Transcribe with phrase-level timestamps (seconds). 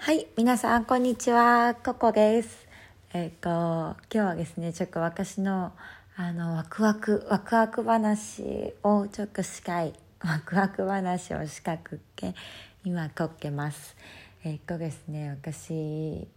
[0.00, 2.66] はい、皆さんこんにちは、ココです。
[3.12, 5.72] えっ、と今日はですね、ちょっと私の
[6.16, 12.34] あのワクワクワクワク話をちょっとしたいワクワク話をしたくって
[12.84, 13.96] 今撮ってます。
[14.44, 16.28] えっ、とですね、私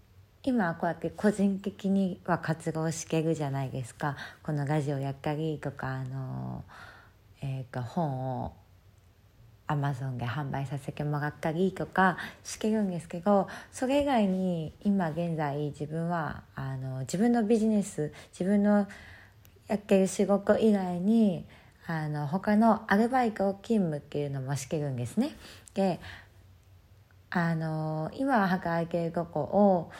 [0.43, 4.17] 今こうやって個人的には活動してるじゃないですか。
[4.41, 6.63] このラジオやったりとかあの
[7.41, 8.53] えっ、と本を
[9.71, 18.87] アマゾンで販売させてもらったりとかしてるんですけどそれ以外に今現在自分はあの自分のビジネス自分の
[19.67, 21.45] やってる仕事以外に
[21.87, 25.35] あの他のアルバイト勤務っていうのもしてるんですね。
[25.73, 25.99] で
[27.29, 29.91] あの今働いてるとこを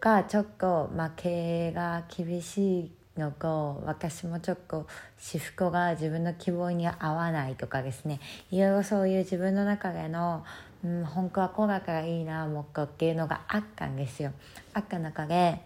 [0.00, 4.86] がちょっと、まあ、経営が厳しいのと私もちょっと
[5.18, 8.20] 私服が自分の希望に合わないとかですね。
[8.50, 10.44] いろいろそういう自分の中での、
[10.84, 14.32] うん、本当はこうだからいいなもっとっていうのがあったんですよ。
[14.72, 15.60] あった中で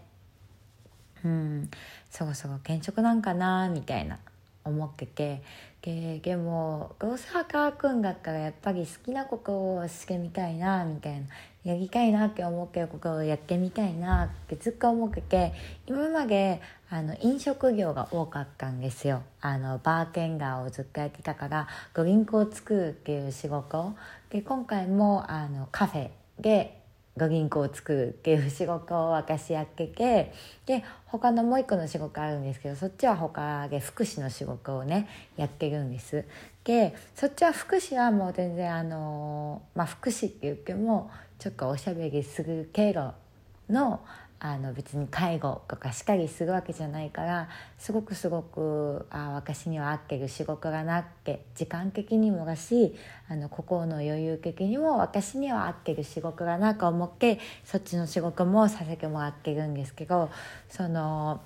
[1.23, 1.69] うん
[2.09, 4.19] そろそろ転職なんかなみたいな
[4.63, 5.41] 思ってて。
[5.81, 11.27] ででもどうせ働くんだったらやっぱり好きなことをしてみたいなみたいな。
[11.63, 15.53] やりたいなって思ってることをやってみたいなってずっと思ってて
[15.87, 19.21] 今まであの飲食業が多かったんですよ。
[19.41, 23.93] あのバーテンダーをずっとやってたからドリンクを作るっていう仕事。
[24.29, 26.78] で今回もあのカフェで
[27.17, 30.33] ご銀行を作るっていう仕事を私やってて
[30.65, 36.25] で他のもう一個の仕事あるんですけどそっちは他で福祉の仕事をねやってるんです。
[36.63, 43.13] でそっちは福祉はもう全然あのまあ福祉って言ってもちょっとおしゃべりする経路
[43.69, 44.01] の
[44.41, 52.95] あの別に介護とかしっかりするわけじゃないからすごくすごくあ私には合ってる仕事がなって時間的にもだし
[53.27, 60.29] あの心の余裕的にも私には合ってる仕事がなと思ってそっちの仕事もさせてもらってるんですけど
[60.69, 61.41] その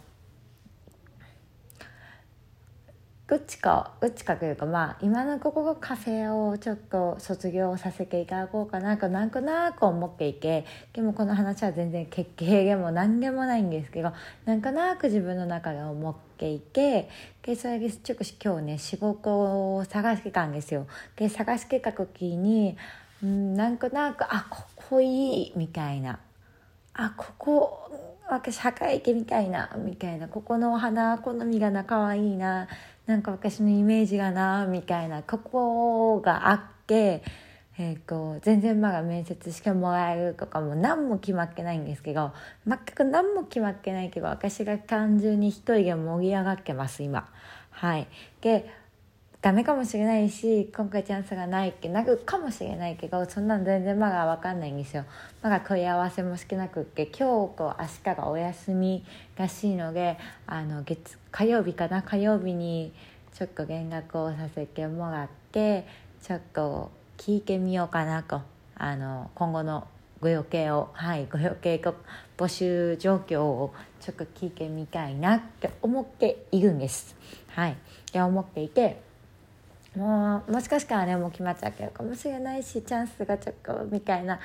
[3.26, 14.12] どっちかどっちかというかまあ今のここがカフェをちょっと卒業させていただこうかなとなんとなく思っていてでもこの話は全然決定でも何でもないんですけど
[14.44, 17.10] なんとなく自分の中で思っていて
[17.44, 20.86] でそれでちょっと今日ね仕事を探してたんですよ。
[21.16, 22.78] で探してた時に
[23.24, 26.20] うんなんとなくあここいいみたいな
[26.94, 32.68] あここ私墓池みたいなみたいなここのお花好みがな可愛いな
[33.06, 37.24] なんか私のイメージがなみたいなここがあって、
[37.78, 42.32] えー、と全然まだ面接してもらえるとかも何も決まってないんですけど
[42.66, 47.30] 全く何も決まってないけど私が単純に一人で盛り上がってます今。
[47.72, 48.08] はい、
[48.42, 48.70] で
[49.44, 55.04] ダメかもしれないし今回チャンスがないってなるかもしれないけどそんなの全然まだ分かんないんですよ。
[55.42, 59.04] まだ問い合わせもしてなくって今日と明日がお休み
[59.36, 60.18] らしいので
[60.48, 62.02] あの月火曜日かな？
[62.02, 62.94] 火曜日に
[63.34, 65.86] ちょっと連絡をさせてもらって
[66.22, 68.42] ちょっと聞いてみようかなと。
[68.76, 69.90] あの今後の
[70.22, 71.82] ご予定をはいご予定
[72.38, 77.18] 募集状況をちょっと聞いてみたいなって思っているんです。
[77.50, 77.76] はい。
[78.14, 79.12] で思っていて
[79.96, 84.40] もうもしかしたらねもう決まっちゃうかもしれないしチャンスがちょっとみたいな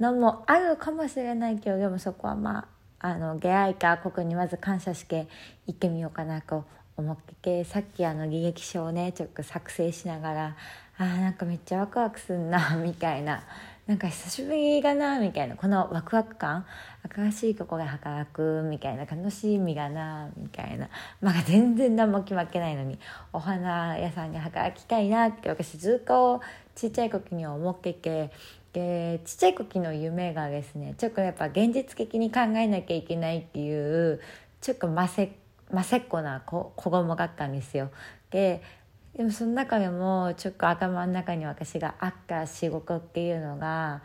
[0.00, 2.66] のもあるかもしれないけどでもそこはま
[3.00, 5.28] ああの出会いか国にまず感謝して
[5.66, 6.64] 行ってみようかなと
[6.96, 10.56] 思っててさっきあの履歴書をねちょっと作成しながら
[10.96, 13.42] あーなんかめっちゃワクワクすんなみたいな
[13.86, 16.64] なんか久しぶりだなみたいなこのワクワク感。
[17.14, 20.88] 新しいところで働くみたいな楽しみがなみたいな。
[21.20, 22.98] まあ全然何も決まってないのに
[23.34, 26.40] お花屋さんに働きたいなって私ずっと
[26.74, 28.30] ちっちゃい時には思ってて。
[28.72, 34.20] でちっちゃい時の夢がですねちょっとやっぱ現実的に考えなきゃいけないっていう
[34.60, 35.30] ちょっとませ
[35.70, 37.92] ませっこな子子供だったんですよ。
[38.30, 38.62] で
[39.16, 44.02] でもその中でもちょっと頭の中に私があった仕事っていうのが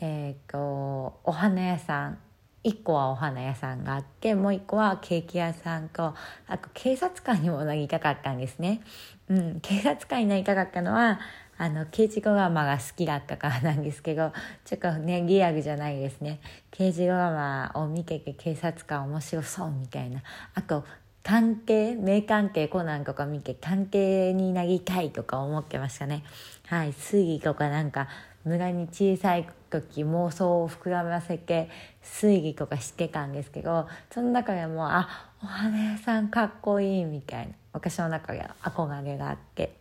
[0.00, 2.18] えっ、とお花屋さん。
[2.64, 6.14] 1個はお花屋さんがあってもう1個はケーキ屋さんと
[6.46, 8.82] あと警察官にもなりたかったんですね。
[9.28, 11.20] うん、警察官になりたかったのは
[11.56, 14.32] あの刑事ドラマが好きだったからなんですけど
[14.64, 16.40] ちょっとねリアルじゃないですね。
[16.70, 20.22] 刑事ドラマを見てて警察官面白そうみたいな。
[20.54, 20.84] あと
[21.22, 26.24] 関係名関係コナンとか見て関係になりたいとか思ってましたね。
[26.66, 26.92] はい。
[26.92, 28.08] 推理とかなんか
[28.44, 31.68] 無駄に小さい時妄想を膨らませて
[32.02, 35.08] 推理とかしてたんですけどその中でもあ
[35.42, 39.78] お花屋さんかっこいいみたいな私の中で憧れがあって。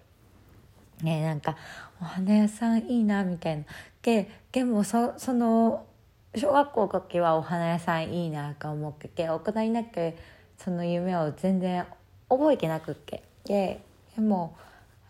[1.04, 1.56] ねなんか
[2.02, 3.64] お花屋さんいいなみたいな。
[4.02, 5.86] ででもそその
[6.36, 10.18] 小学校の時はお花屋さんいいなと思ってて大人になって
[10.60, 11.86] その夢を全然
[12.30, 13.24] 覚えてなくって。
[13.46, 13.82] で
[14.16, 14.56] でも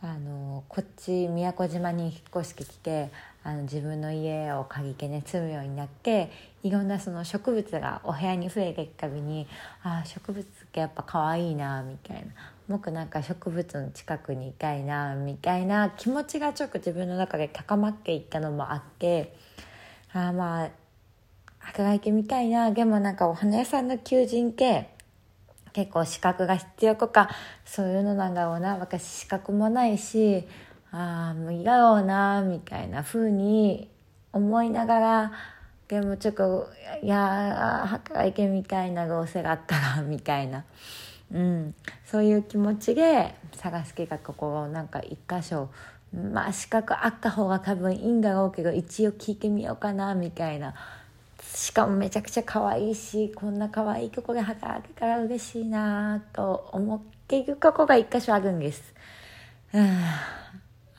[0.02, 3.12] あのこっち宮古島に引っ越してきて
[3.44, 6.32] あの自分の家を借りてね住むようになって
[6.64, 9.46] いろんなその植物がお部屋に増えていくたびに
[9.84, 12.32] あ植物ってやっぱ可愛いなみたいな。
[12.70, 19.36] 僕なんか植物の近くにいたいなみたいな気持ちがちょっと自分の中で高まっていったのもあって
[20.14, 20.70] ああまあ
[21.58, 22.72] 働いてみたいな。
[22.72, 24.88] でもなんかお花屋さんの求人系
[25.74, 27.30] 結構資格が必要とか
[27.66, 30.46] そういうのなんだろうな私資格もないし
[30.92, 33.90] ああもういいだろうなみたいな風に
[34.34, 35.32] 思いながら
[35.88, 36.68] でもちょっと
[37.02, 40.66] いや働いてみたいなどうせがあったらみたいな、
[41.32, 41.76] うん、
[42.06, 45.70] そういう気持ちで探す計画ここなんか一箇所
[46.14, 50.74] まあ資格あった方が多分いいんだろうけど一応聞いてみようかなみたいな。
[51.54, 58.94] しかもめちゃくちゃ可愛いしこんな可愛い曲で働けたら嬉しいなと思っているここが一箇所あるんです。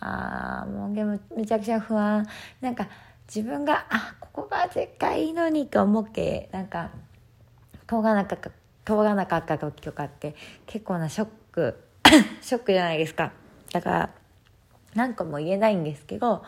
[0.00, 2.26] ああもうでもめちゃくちゃ不安
[2.60, 2.88] なんか
[3.32, 6.90] 自分があここが絶対いいのにと思ってなんか
[7.86, 8.50] 通らなかった
[8.84, 10.34] 通らなかった時とかって
[10.66, 11.84] 結構なショック
[12.40, 13.32] ショックじゃないですか
[13.72, 14.10] だから
[14.94, 16.42] 何かも言えないんですけど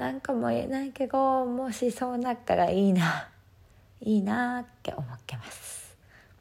[0.00, 3.28] 何かも言えないけどもしそうなったらいいな。
[4.00, 5.94] いいなって思ってます。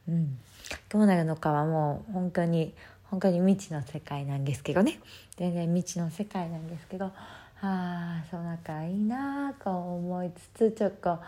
[0.07, 0.39] うん。
[0.87, 2.73] どうなるのかはもう本当に
[3.03, 4.97] 本当に未知の世界なんですけどね。
[5.35, 7.11] 全然未知の世界なんですけどあ
[7.61, 11.19] あそうなんかいいなと思いつつちょっと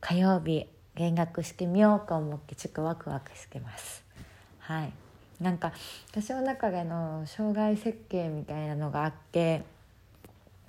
[0.00, 4.04] 火曜日見学してみようと思ってちょっとワクワクしてます。
[4.60, 4.92] はい。
[5.40, 5.72] なんか
[6.12, 9.64] 私の中での障害設計みたいなのがあって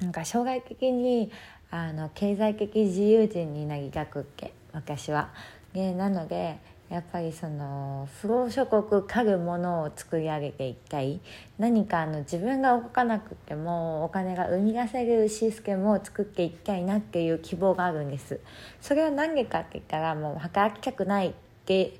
[0.01, 1.31] なんか障害的に
[1.69, 5.29] あの経済的自由人になりたくっけ私は。
[5.73, 6.59] でなので
[6.89, 11.21] やっぱりその不労所国家具ものを作り上げていきたい
[11.57, 18.41] 何かあの自分が動かなくてもお金が生み出せるシステムを作っていきたいなっていう希望があるんです
[18.81, 21.33] それは何でかって言ったらもう働きたくないっ
[21.63, 21.93] て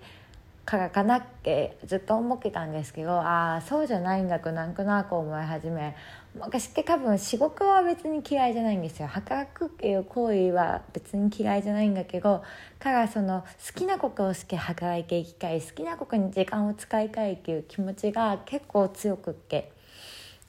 [0.65, 5.95] からかなってずっと思ってたんですけどああそうじゃないんだとなんとなく思い始め
[6.39, 9.07] 私って多分仕事は別に嫌いじゃないんですよ。
[9.09, 12.41] 働くっていう行為は別に嫌いじゃないんだけど
[12.79, 19.71] からその好きなことをして働いていきたい好きなことに時間を使いたいっていう気持ちが結構強くって。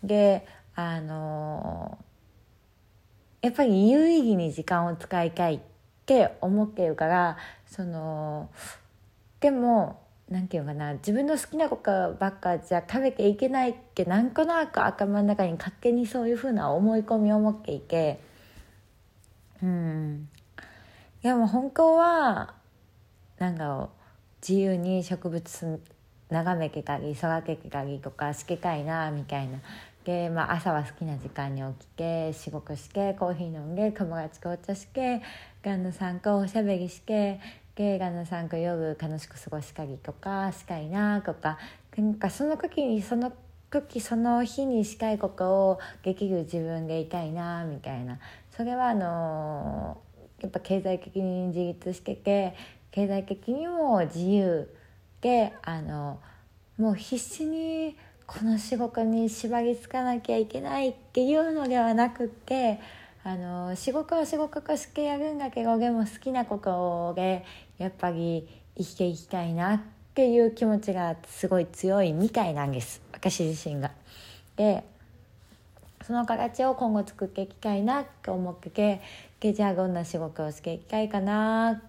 [0.05, 1.99] であの
[3.41, 5.61] やっぱり有意義に時間を使いたいっ
[6.07, 7.37] て思ってるから
[7.67, 8.49] その
[9.41, 10.02] でも
[10.33, 18.19] なんていうかな自分の好きなことばっかじゃ食べていけないってなんとなく頭の中に勝手にそういうふうな思い込みを持っていて。
[19.63, 20.29] うん。
[21.23, 22.55] でもう本当は
[23.39, 24.03] なんだろう
[24.41, 25.81] 自由に植物
[26.31, 29.59] 眺めてたり育ててたりとかしてたいなみたいな。
[30.05, 35.23] で、まあ、朝は好きな時間に起きて仕事してコーヒー飲んで友達とお茶して
[35.63, 37.39] 旦那さんとおしゃべりして
[37.77, 41.59] 映画の参加夜楽しく過ごしたりとかしたいなとか
[41.97, 43.33] なんかその時にその
[43.71, 48.19] 時その日にしたいことをできる自分でいたいなみたいな。
[48.55, 49.99] それはあの
[50.41, 52.55] やっぱ経済的に自立してて
[52.91, 54.69] 経済的にも自由
[55.23, 56.21] であの
[56.77, 62.81] もう必死にこの仕事に縛りつかなきゃいけないっていうのではなくって
[63.25, 67.45] あの仕事は仕事としてやるんだけどでも好きなことで
[67.79, 69.81] やっぱり生きていきたいなっ
[70.15, 73.93] ていう気持ちがすごい強いみたいなんです私自身が。
[74.57, 74.85] で
[76.05, 81.83] その形を今後作っていきたいなって思っててじゃあどんな仕事をしていきたいかなっ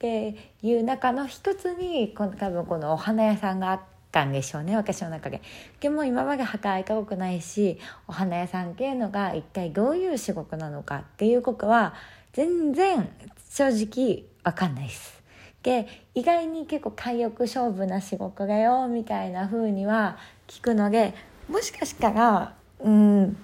[0.00, 3.99] ていう中の一つにこの多分このお花屋さんがあって。
[4.10, 5.40] たんでしょうね私の中で。
[5.80, 11.94] でも今まで働いたことないしお花屋さんっていうのが一体どういう仕事なのかっていうことは
[12.32, 13.08] 全然
[13.50, 15.20] 正直分かんないです。
[15.62, 20.16] で意外に結構体力勝負な仕事だよみたいな風には
[20.48, 21.14] 聞くので
[21.48, 23.36] もしかしたらうん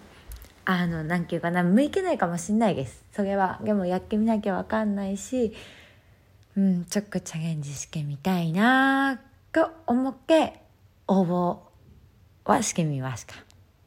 [0.64, 3.04] あの何て言うかな向いてないかもしんないです。
[3.12, 3.60] それは。
[3.62, 5.52] でもやってみなきゃ分かんないし
[6.56, 9.20] うんちょっとチャレンジしてみたいな
[9.56, 10.60] と思って
[11.08, 11.56] 応募
[12.44, 13.34] はしてみました。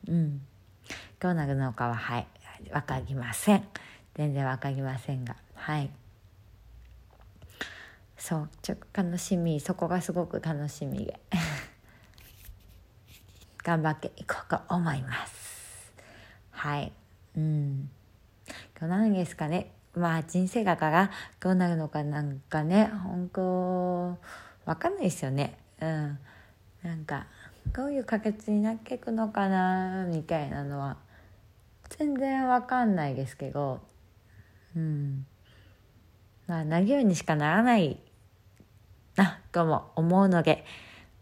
[0.08, 0.42] うん。
[1.20, 2.28] どうなるのかは、はい、
[2.74, 3.64] わかりません。
[4.16, 5.92] 全然わかりませんが、はい。
[8.18, 11.20] そう、ちょっと楽しみ、そこがすごく楽しみで。
[13.62, 15.94] 頑張っていこうと思います。
[16.50, 16.92] はい。
[17.38, 17.92] うん。
[18.76, 19.72] 今日何ですかね。
[19.94, 24.18] まあ人生がからどうなるのかなんかね本当
[24.70, 25.58] わかんないですよね。
[25.82, 26.20] うん。
[26.84, 27.26] なんか
[27.74, 30.98] どういう可決になっていくのかなみたいなのは
[31.90, 33.80] 全然わかんないですけど。
[34.76, 35.26] うん。
[36.46, 38.00] まあなるようにしかならない
[39.16, 40.64] なとも思うので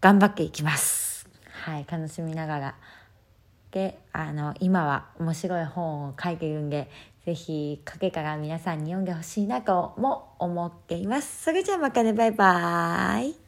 [0.01, 1.29] 頑張っていきます。
[1.63, 2.75] はい楽しみながら。
[3.71, 6.91] であの今は面白い本を書いてるんで
[7.27, 11.43] ぜひ書けから皆さんに読んでほしいなとも思っています。
[11.43, 12.13] それじゃあまたね。
[12.13, 13.46] バイバーイ。